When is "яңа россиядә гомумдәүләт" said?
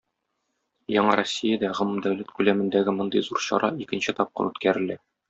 0.93-2.31